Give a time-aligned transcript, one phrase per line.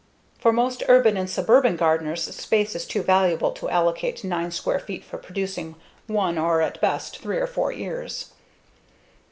[0.39, 5.03] For most urban and suburban gardeners, space is too valuable to allocate 9 square feet
[5.05, 5.75] for producing
[6.07, 8.31] one or at best three or four ears.